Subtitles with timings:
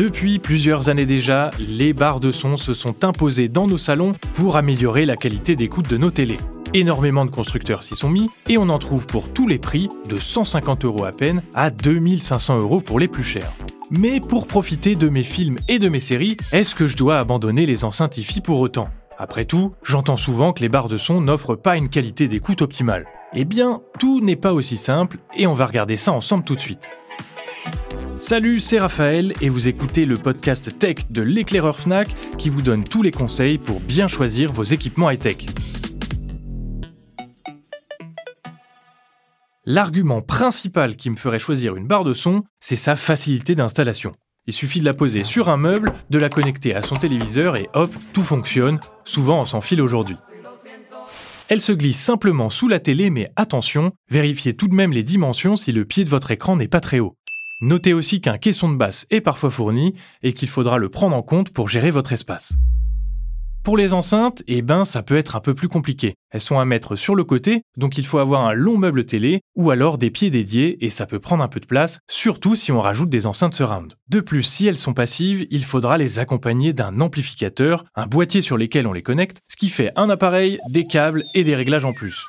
[0.00, 4.56] Depuis plusieurs années déjà, les barres de son se sont imposées dans nos salons pour
[4.56, 6.38] améliorer la qualité d'écoute de nos télés.
[6.72, 10.16] Énormément de constructeurs s'y sont mis et on en trouve pour tous les prix, de
[10.16, 13.52] 150 euros à peine à 2500 euros pour les plus chers.
[13.90, 17.66] Mais pour profiter de mes films et de mes séries, est-ce que je dois abandonner
[17.66, 18.88] les enceintes hi pour autant?
[19.18, 23.04] Après tout, j'entends souvent que les barres de son n'offrent pas une qualité d'écoute optimale.
[23.34, 26.60] Eh bien, tout n'est pas aussi simple et on va regarder ça ensemble tout de
[26.60, 26.90] suite.
[28.20, 32.84] Salut, c'est Raphaël et vous écoutez le podcast tech de l'éclaireur Fnac qui vous donne
[32.84, 35.46] tous les conseils pour bien choisir vos équipements high-tech.
[39.64, 44.12] L'argument principal qui me ferait choisir une barre de son, c'est sa facilité d'installation.
[44.46, 47.70] Il suffit de la poser sur un meuble, de la connecter à son téléviseur et
[47.72, 50.16] hop, tout fonctionne, souvent on s'en file aujourd'hui.
[51.48, 55.56] Elle se glisse simplement sous la télé mais attention, vérifiez tout de même les dimensions
[55.56, 57.16] si le pied de votre écran n'est pas très haut.
[57.62, 61.22] Notez aussi qu'un caisson de basse est parfois fourni et qu'il faudra le prendre en
[61.22, 62.54] compte pour gérer votre espace.
[63.62, 66.14] Pour les enceintes, eh ben, ça peut être un peu plus compliqué.
[66.30, 69.42] Elles sont à mettre sur le côté, donc il faut avoir un long meuble télé
[69.54, 72.72] ou alors des pieds dédiés et ça peut prendre un peu de place, surtout si
[72.72, 73.92] on rajoute des enceintes surround.
[74.08, 78.56] De plus, si elles sont passives, il faudra les accompagner d'un amplificateur, un boîtier sur
[78.56, 81.92] lequel on les connecte, ce qui fait un appareil, des câbles et des réglages en
[81.92, 82.24] plus.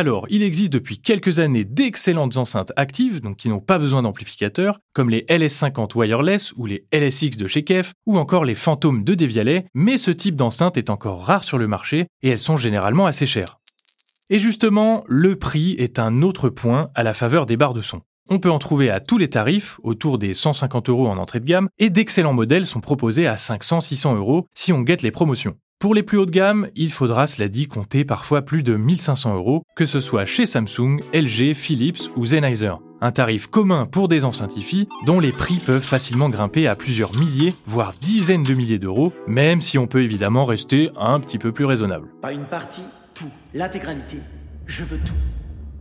[0.00, 4.78] Alors, il existe depuis quelques années d'excellentes enceintes actives, donc qui n'ont pas besoin d'amplificateur,
[4.94, 9.14] comme les LS50 wireless ou les LSX de chez Kef, ou encore les fantômes de
[9.14, 13.04] Devialet, mais ce type d'enceinte est encore rare sur le marché et elles sont généralement
[13.04, 13.58] assez chères.
[14.30, 18.00] Et justement, le prix est un autre point à la faveur des barres de son.
[18.30, 21.44] On peut en trouver à tous les tarifs, autour des 150 euros en entrée de
[21.44, 25.56] gamme, et d'excellents modèles sont proposés à 500-600 euros si on guette les promotions.
[25.80, 29.34] Pour les plus haut de gamme, il faudra, cela dit, compter parfois plus de 1500
[29.34, 32.74] euros, que ce soit chez Samsung, LG, Philips ou Sennheiser.
[33.00, 34.52] Un tarif commun pour des enceintes
[35.06, 39.62] dont les prix peuvent facilement grimper à plusieurs milliers, voire dizaines de milliers d'euros, même
[39.62, 42.08] si on peut évidemment rester un petit peu plus raisonnable.
[42.20, 42.84] Pas une partie,
[43.14, 44.18] tout, l'intégralité.
[44.66, 45.14] Je veux tout.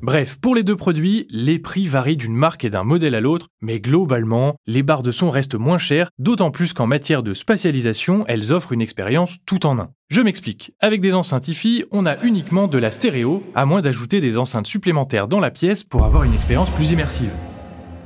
[0.01, 3.47] Bref, pour les deux produits, les prix varient d'une marque et d'un modèle à l'autre,
[3.61, 8.23] mais globalement, les barres de son restent moins chères, d'autant plus qu'en matière de spatialisation,
[8.27, 9.89] elles offrent une expérience tout en un.
[10.09, 10.71] Je m'explique.
[10.79, 14.67] Avec des enceintes hi on a uniquement de la stéréo, à moins d'ajouter des enceintes
[14.67, 17.31] supplémentaires dans la pièce pour avoir une expérience plus immersive.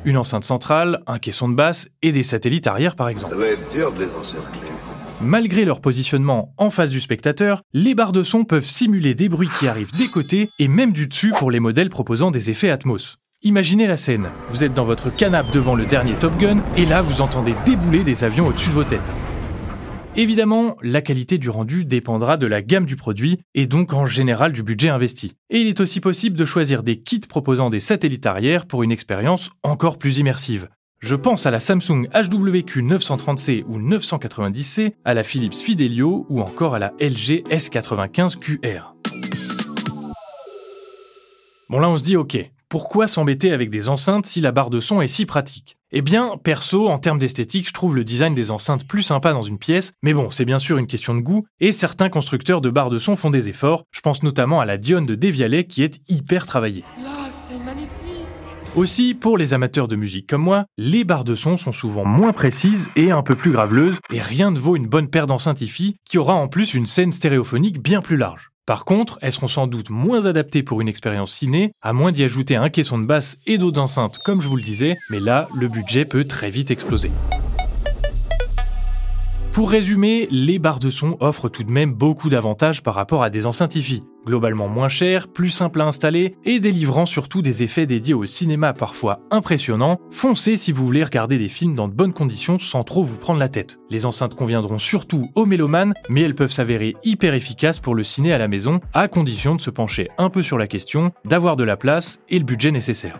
[0.03, 3.33] Une enceinte centrale, un caisson de basse et des satellites arrière par exemple.
[3.33, 4.72] Ça va être dur de les encercler.
[5.21, 9.49] Malgré leur positionnement en face du spectateur, les barres de son peuvent simuler des bruits
[9.59, 13.17] qui arrivent des côtés et même du dessus pour les modèles proposant des effets Atmos.
[13.43, 17.01] Imaginez la scène, vous êtes dans votre canapé devant le dernier Top Gun et là
[17.01, 19.13] vous entendez débouler des avions au-dessus de vos têtes.
[20.15, 24.53] Évidemment, la qualité du rendu dépendra de la gamme du produit et donc en général
[24.53, 25.33] du budget investi.
[25.49, 28.91] Et il est aussi possible de choisir des kits proposant des satellites arrière pour une
[28.91, 30.69] expérience encore plus immersive.
[31.05, 36.75] Je pense à la Samsung HWQ 930C ou 990C, à la Philips Fidelio ou encore
[36.75, 38.93] à la LG S95QR.
[41.69, 44.79] Bon là on se dit ok, pourquoi s'embêter avec des enceintes si la barre de
[44.79, 45.75] son est si pratique?
[45.91, 49.43] Eh bien, perso, en termes d'esthétique, je trouve le design des enceintes plus sympa dans
[49.43, 52.69] une pièce, mais bon, c'est bien sûr une question de goût, et certains constructeurs de
[52.69, 55.83] barres de son font des efforts, je pense notamment à la Dion de Devialet qui
[55.83, 56.83] est hyper travaillée.
[58.75, 62.33] Aussi, pour les amateurs de musique comme moi, les barres de son sont souvent moins
[62.33, 65.95] précises et un peu plus graveleuses, et rien ne vaut une bonne paire d'enceintes hi
[66.05, 68.49] qui aura en plus une scène stéréophonique bien plus large.
[68.65, 72.23] Par contre, elles seront sans doute moins adaptées pour une expérience ciné, à moins d'y
[72.23, 75.47] ajouter un caisson de basse et d'autres enceintes comme je vous le disais, mais là,
[75.55, 77.11] le budget peut très vite exploser.
[79.53, 83.29] Pour résumer, les barres de son offrent tout de même beaucoup d'avantages par rapport à
[83.29, 87.85] des enceintes hi Globalement moins chères, plus simples à installer et délivrant surtout des effets
[87.85, 92.13] dédiés au cinéma parfois impressionnants, foncez si vous voulez regarder des films dans de bonnes
[92.13, 93.77] conditions sans trop vous prendre la tête.
[93.91, 98.33] Les enceintes conviendront surtout aux mélomanes, mais elles peuvent s'avérer hyper efficaces pour le ciné
[98.33, 101.63] à la maison, à condition de se pencher un peu sur la question, d'avoir de
[101.63, 103.19] la place et le budget nécessaire.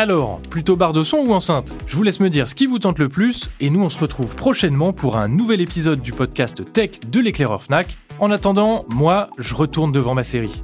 [0.00, 1.74] Alors, plutôt barre de son ou enceinte?
[1.86, 3.98] Je vous laisse me dire ce qui vous tente le plus, et nous on se
[3.98, 7.98] retrouve prochainement pour un nouvel épisode du podcast Tech de l'éclaireur Fnac.
[8.18, 10.62] En attendant, moi, je retourne devant ma série.